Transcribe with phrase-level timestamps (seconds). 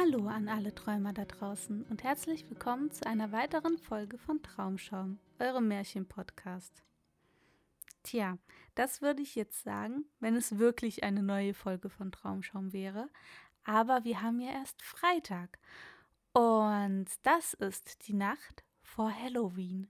[0.00, 5.18] Hallo an alle Träumer da draußen und herzlich willkommen zu einer weiteren Folge von Traumschaum,
[5.38, 6.82] eurem Märchen-Podcast.
[8.02, 8.38] Tja,
[8.74, 13.10] das würde ich jetzt sagen, wenn es wirklich eine neue Folge von Traumschaum wäre.
[13.64, 15.58] Aber wir haben ja erst Freitag.
[16.32, 19.86] Und das ist die Nacht vor Halloween.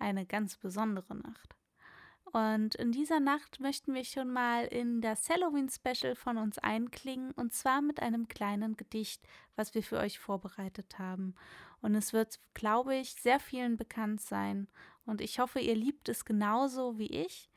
[0.00, 1.54] Eine ganz besondere Nacht.
[2.34, 7.52] Und in dieser Nacht möchten wir schon mal in das Halloween-Special von uns einklingen und
[7.52, 9.22] zwar mit einem kleinen Gedicht,
[9.54, 11.36] was wir für euch vorbereitet haben.
[11.80, 14.66] Und es wird, glaube ich, sehr vielen bekannt sein.
[15.06, 17.48] Und ich hoffe, ihr liebt es genauso wie ich.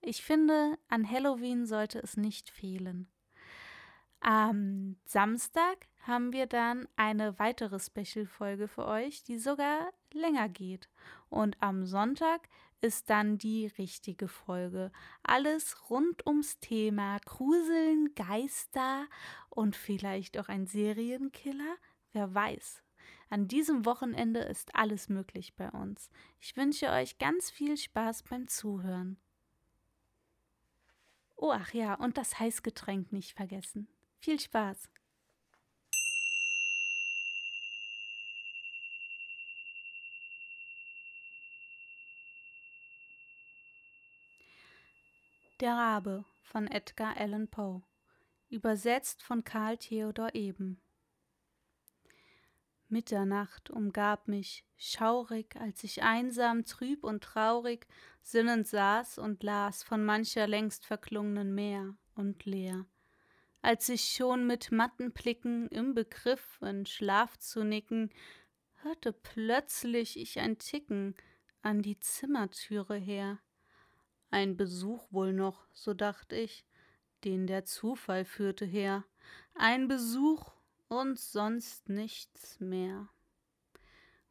[0.00, 3.08] Ich finde, an Halloween sollte es nicht fehlen.
[4.20, 10.88] Am Samstag haben wir dann eine weitere Special-Folge für euch, die sogar länger geht.
[11.30, 12.48] Und am Sonntag
[12.80, 14.90] ist dann die richtige Folge.
[15.22, 19.06] Alles rund ums Thema Gruseln, Geister
[19.48, 21.76] und vielleicht auch ein Serienkiller.
[22.12, 22.82] Wer weiß.
[23.28, 26.10] An diesem Wochenende ist alles möglich bei uns.
[26.40, 29.18] Ich wünsche euch ganz viel Spaß beim Zuhören.
[31.36, 33.88] Oh, ach ja, und das Heißgetränk nicht vergessen.
[34.18, 34.90] Viel Spaß!
[45.60, 47.82] Der Rabe von Edgar Allan Poe.
[48.48, 50.80] Übersetzt von Karl Theodor Eben.
[52.88, 57.86] Mitternacht umgab mich, schaurig, als ich einsam, trüb und traurig
[58.22, 62.86] sinnend saß und las von mancher längst verklungenen Meer und leer.
[63.60, 68.08] Als ich schon mit matten Blicken im Begriff in Schlaf zu nicken,
[68.76, 71.16] hörte plötzlich ich ein Ticken
[71.60, 73.40] an die Zimmertüre her
[74.30, 76.64] ein Besuch wohl noch, so dacht ich,
[77.24, 79.04] den der Zufall führte her.
[79.54, 80.52] Ein Besuch
[80.88, 83.08] und sonst nichts mehr.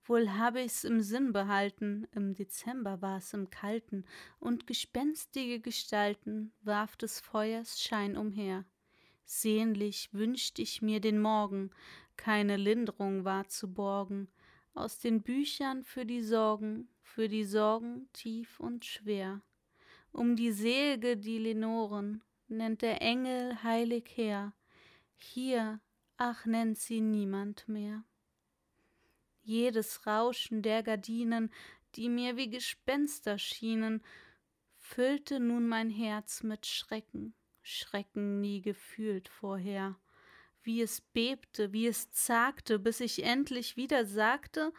[0.05, 4.05] Wohl habe ich's im Sinn behalten, im Dezember war's im Kalten,
[4.39, 8.65] und gespenstige Gestalten warf des Feuers Schein umher.
[9.25, 11.69] Sehnlich wünscht ich mir den Morgen,
[12.17, 14.29] keine Lindrung war zu borgen,
[14.73, 19.41] aus den Büchern für die Sorgen, für die Sorgen tief und schwer
[20.11, 24.53] um die selge die Lenoren, nennt der Engel heilig her,
[25.15, 25.79] hier,
[26.17, 28.03] ach nennt sie niemand mehr.
[29.41, 31.51] Jedes Rauschen der Gardinen,
[31.95, 34.03] die mir wie Gespenster schienen,
[34.77, 39.99] füllte nun mein Herz mit Schrecken, Schrecken nie gefühlt vorher.
[40.61, 44.73] Wie es bebte, wie es zagte, bis ich endlich wieder sagte,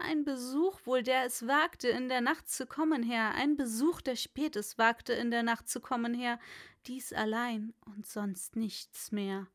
[0.00, 4.16] ein Besuch wohl, der es wagte, in der Nacht zu kommen her, ein Besuch, der
[4.16, 6.38] spät es wagte, in der Nacht zu kommen her,
[6.86, 9.46] dies allein und sonst nichts mehr.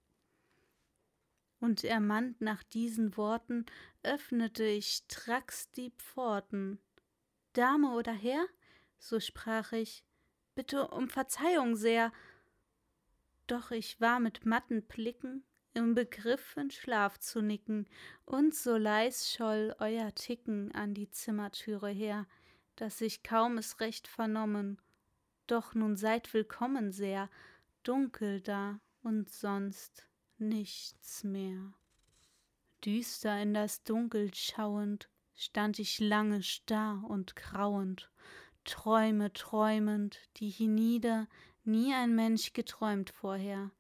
[1.60, 3.66] Und ermannt nach diesen Worten,
[4.04, 6.80] öffnete ich stracks die Pforten.
[7.54, 8.46] Dame oder Herr?
[8.98, 10.04] so sprach ich,
[10.56, 12.12] bitte um Verzeihung sehr.
[13.48, 15.44] Doch ich war mit matten Blicken
[15.76, 17.88] im Begriff in Schlaf zu nicken,
[18.26, 22.26] und so leis scholl euer Ticken an die Zimmertüre her,
[22.76, 24.82] dass ich kaum es recht vernommen.
[25.48, 27.30] Doch nun seid willkommen sehr,
[27.84, 30.08] dunkel da und sonst
[30.38, 31.74] nichts mehr.
[32.84, 38.10] Düster in das Dunkel schauend, stand ich lange starr und grauend,
[38.64, 41.28] Träume träumend, die hienieder
[41.64, 43.72] nie ein Mensch geträumt vorher,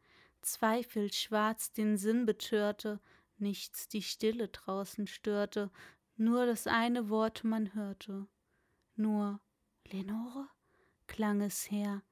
[0.46, 3.00] Zweifel schwarz den Sinn betörte,
[3.38, 5.72] nichts die Stille draußen störte,
[6.18, 8.28] nur das eine Wort man hörte.
[8.96, 9.42] Nur
[9.92, 10.48] Lenore
[11.08, 12.04] klang es her,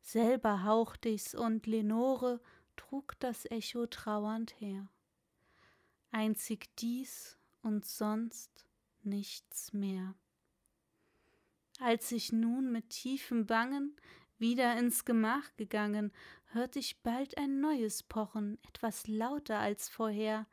[0.00, 2.40] selber haucht ich's und Lenore
[2.76, 4.88] trug das Echo trauernd her.
[6.10, 8.66] Einzig dies und sonst
[9.02, 10.14] nichts mehr.
[11.80, 13.96] Als ich nun mit tiefem Bangen
[14.38, 16.12] wieder ins Gemach gegangen,
[16.46, 20.46] hört ich bald ein neues Pochen, etwas lauter als vorher.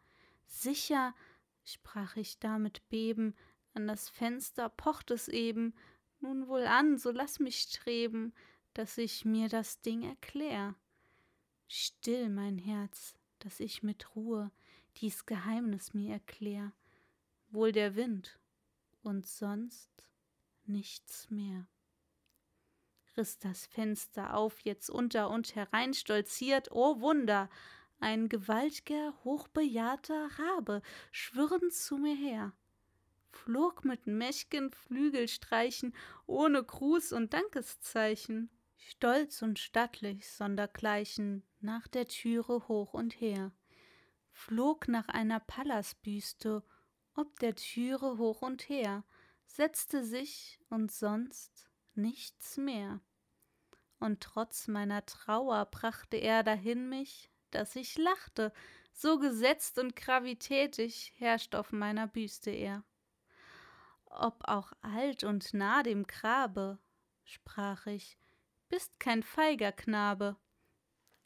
[0.48, 1.16] Sicher,
[1.64, 3.36] sprach ich da mit Beben,
[3.74, 5.74] an das Fenster pocht es eben,
[6.20, 8.34] nun wohl an, so lass mich streben,
[8.74, 10.76] dass ich mir das Ding erklär.
[11.68, 14.52] Still, mein Herz, dass ich mit Ruhe
[14.98, 16.74] dies Geheimnis mir erklär,
[17.50, 18.40] wohl der Wind
[19.04, 19.90] und sonst
[20.66, 21.68] nichts mehr
[23.18, 27.50] riss das Fenster auf, jetzt unter und herein stolziert, o Wunder,
[28.00, 30.82] ein gewaltger, hochbejahrter Rabe
[31.12, 32.54] schwirrend zu mir her,
[33.32, 35.94] flog mit mächtigen Flügelstreichen,
[36.26, 43.52] ohne Gruß und Dankeszeichen, stolz und stattlich sondergleichen, nach der Türe hoch und her.
[44.32, 46.64] flog nach einer Pallasbüste,
[47.16, 49.04] ob der Türe hoch und her,
[49.46, 53.02] setzte sich und sonst nichts mehr.
[54.00, 58.52] Und trotz meiner Trauer brachte er dahin mich, dass ich lachte,
[58.94, 62.84] so gesetzt und gravitätig herrscht auf meiner Büste er.
[64.06, 66.80] Ob auch alt und nah dem Grabe,
[67.24, 68.18] sprach ich,
[68.70, 70.36] bist kein feiger Knabe,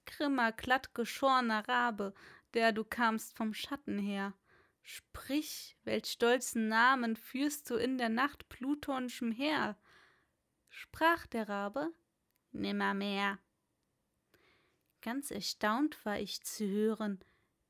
[0.05, 2.13] grimmer, glattgeschorner Rabe,
[2.53, 4.33] der du kamst vom Schatten her.
[4.83, 9.77] Sprich, welch stolzen Namen führst du in der Nacht plutonischem Heer?
[10.77, 11.89] Sprach der Rabe,
[12.51, 13.39] nimmermehr.
[15.01, 17.23] Ganz erstaunt war ich zu hören,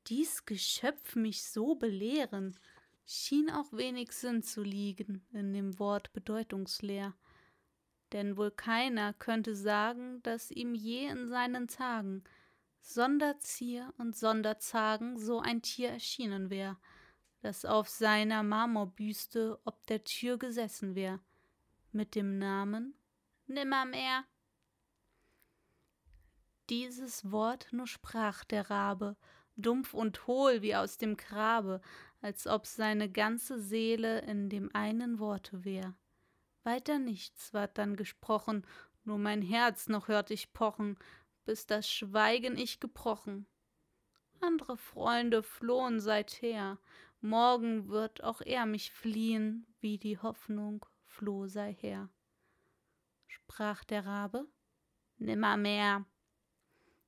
[0.07, 2.57] dies Geschöpf mich so belehren,
[3.05, 7.13] schien auch wenig Sinn zu liegen in dem Wort bedeutungsleer.
[8.11, 12.23] Denn wohl keiner könnte sagen, dass ihm je in seinen Tagen
[12.81, 16.79] Sonderzier und Sonderzagen so ein Tier erschienen wär,
[17.41, 21.19] das auf seiner Marmorbüste ob der Tür gesessen wär,
[21.95, 22.93] mit dem Namen
[23.47, 24.25] Nimmermehr.
[26.69, 29.15] Dieses Wort nur sprach der Rabe,
[29.55, 31.79] dumpf und hohl wie aus dem Grabe,
[32.21, 35.95] als ob seine ganze Seele in dem einen Worte wär.
[36.63, 38.67] Weiter nichts ward dann gesprochen,
[39.05, 40.97] nur mein Herz noch hört ich pochen,
[41.45, 43.47] bis das Schweigen ich gebrochen.
[44.41, 46.77] Andre Freunde flohen seither,
[47.21, 52.09] morgen wird auch er mich fliehen, wie die Hoffnung floh sei her.
[53.27, 54.45] Sprach der Rabe,
[55.17, 56.05] nimmermehr.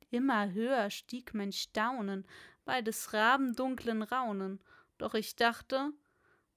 [0.10, 2.26] Immer höher stieg mein Staunen
[2.64, 4.62] bei des Raben dunklen Raunen,
[4.98, 5.92] doch ich dachte,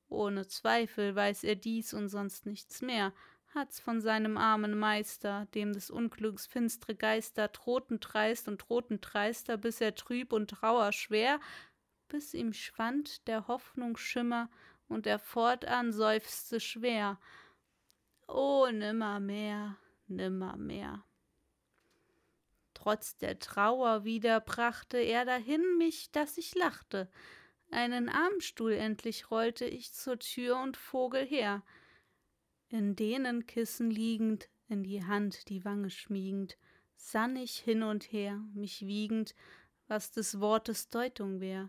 [0.09, 3.13] ohne Zweifel weiß er dies und sonst nichts mehr,
[3.53, 9.57] hat's von seinem armen Meister, dem des Unglücks finstre Geister drohten dreist und drohten dreister,
[9.57, 11.41] bis er trüb und trauer schwer,
[12.07, 14.49] bis ihm schwand der Hoffnung Schimmer
[14.91, 17.19] und er fortan seufzte schwer.
[18.29, 21.03] O nimmermehr, nimmermehr
[22.81, 27.11] trotz der Trauer wieder brachte er dahin mich, dass ich lachte.
[27.71, 31.63] Einen Armstuhl endlich rollte ich zur Tür und Vogel her,
[32.69, 36.57] in denen Kissen liegend, in die Hand die Wange schmiegend,
[36.97, 39.35] sann ich hin und her, mich wiegend,
[39.87, 41.69] was des Wortes Deutung wär,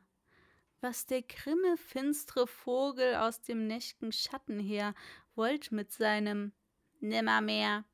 [0.82, 4.94] was der grimme, finstre Vogel aus dem nächt'gen Schatten her
[5.36, 6.52] wollt mit seinem
[7.00, 7.86] Nimmermehr.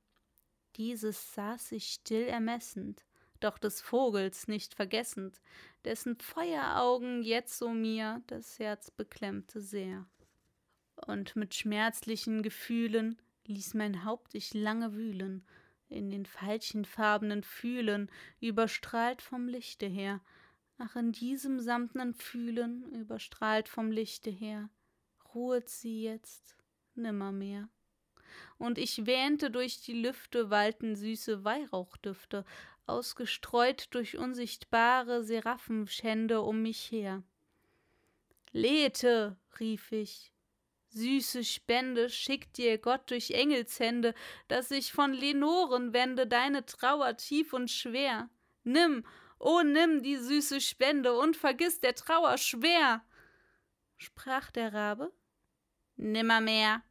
[0.78, 3.06] Dieses saß ich still ermessend,
[3.40, 5.42] doch des Vogels nicht vergessend,
[5.86, 10.06] dessen Feueraugen jetzo mir das Herz beklemmte sehr.
[11.06, 15.46] Und mit schmerzlichen Gefühlen ließ mein Haupt ich lange wühlen,
[15.90, 20.22] in den veilchenfarbenen Fühlen, überstrahlt vom Lichte her,
[20.78, 24.70] ach in diesem samtnen Fühlen, überstrahlt vom Lichte her,
[25.34, 26.58] ruhet sie jetzt
[26.96, 27.70] nimmermehr
[28.58, 32.46] und ich wähnte durch die Lüfte wallten süße Weihrauchdüfte,
[32.86, 37.24] ausgestreut durch unsichtbare Seraphenschände um mich her.
[38.52, 40.32] Lethe, rief ich,
[40.90, 44.16] süße Spende schickt dir Gott durch Engelshände,
[44.48, 48.30] dass ich von Lenoren wende deine Trauer tief und schwer.
[48.64, 49.06] Nimm,
[49.40, 53.04] o oh, nimm die süße Spende und vergiss der Trauer schwer.
[53.98, 55.12] Sprach der Rabe,
[55.96, 56.84] nimmermehr.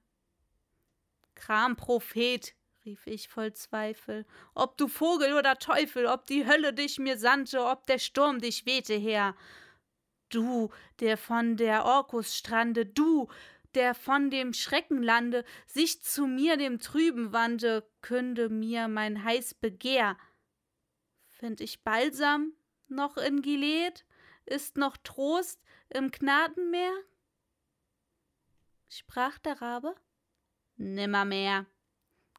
[1.34, 4.24] Kramprophet, rief ich voll Zweifel,
[4.54, 8.64] ob du Vogel oder Teufel, ob die Hölle dich mir sandte, ob der Sturm dich
[8.64, 9.34] wehte her.
[10.28, 13.28] Du, der von der Orkusstrande, du,
[13.74, 20.16] der von dem Schreckenlande sich zu mir dem Trüben wandte, künde mir mein heiß Begehr.
[21.38, 22.54] Find ich Balsam
[22.88, 24.06] noch in Gilead?
[24.46, 26.94] Ist noch Trost im Gnadenmeer?
[28.88, 29.94] Sprach der Rabe,
[30.76, 31.66] Nimmermehr.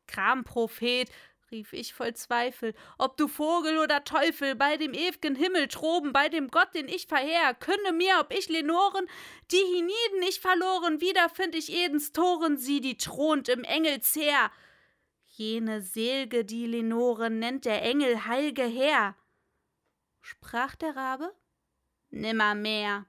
[0.07, 1.11] Kramprophet,
[1.51, 6.29] rief ich voll Zweifel, ob du Vogel oder Teufel, bei dem ew'gen Himmel droben, bei
[6.29, 9.07] dem Gott, den ich verheer, künde mir, ob ich Lenoren,
[9.51, 14.51] die hienieden ich verloren, wieder find ich Edens Toren, sie, die thront im Engelsheer.
[15.37, 19.15] Jene Selge, die Lenoren, nennt der Engel heilge Herr.
[20.19, 21.31] Sprach der Rabe?
[22.09, 23.05] Nimmermehr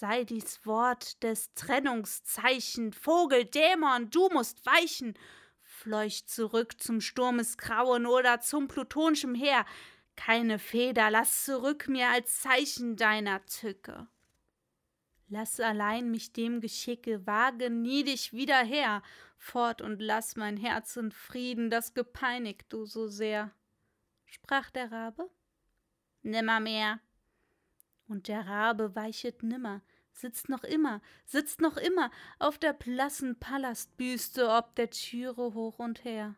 [0.00, 5.12] sei dies Wort des Trennungszeichen, Vogel, Dämon, du musst weichen,
[5.60, 9.66] fleucht zurück zum Sturmesgrauen oder zum plutonschem Heer,
[10.16, 14.08] keine Feder lass zurück mir als Zeichen deiner Tücke.
[15.32, 19.00] Lass allein mich dem Geschicke, wage nie dich wieder her,
[19.38, 23.52] fort und lass mein Herz in Frieden, das gepeinigt du so sehr.
[24.26, 25.30] Sprach der Rabe?
[26.22, 26.98] Nimmermehr.
[28.08, 29.82] Und der Rabe weichet nimmer,
[30.12, 32.10] sitzt noch immer, sitzt noch immer
[32.40, 36.34] auf der blassen Palastbüste ob der Türe hoch und her,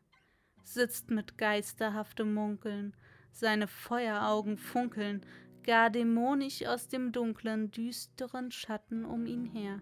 [0.64, 2.94] sitzt mit geisterhaftem Munkeln,
[3.30, 5.24] seine Feueraugen funkeln,
[5.64, 9.80] gar dämonisch aus dem dunklen, düsteren Schatten um ihn her.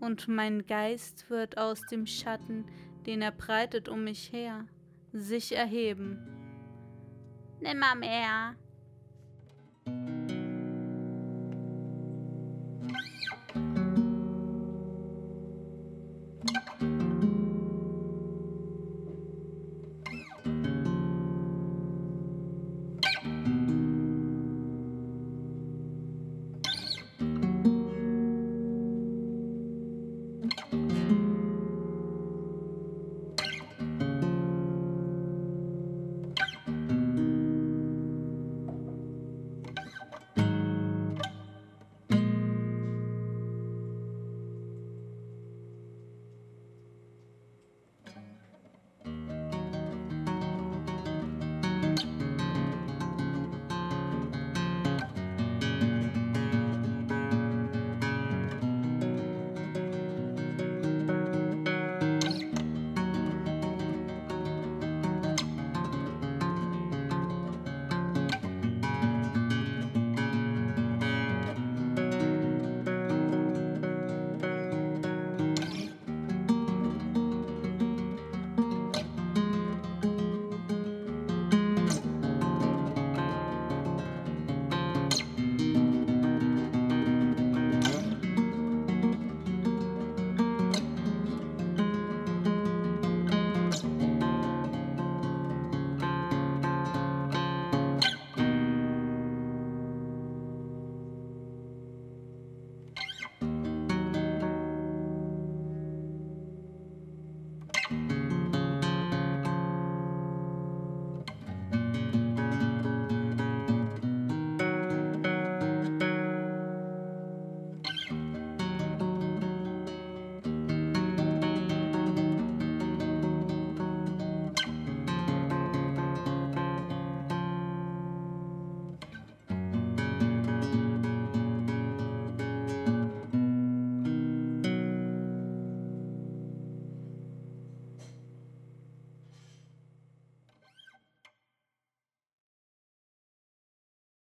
[0.00, 2.66] Und mein Geist wird aus dem Schatten,
[3.06, 4.66] den er breitet um mich her,
[5.12, 6.18] sich erheben.
[7.60, 8.56] Nimmermehr,